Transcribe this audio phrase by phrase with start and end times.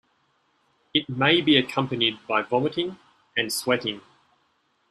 [0.95, 2.97] It may be accompanied by vomiting
[3.37, 4.01] and sweating.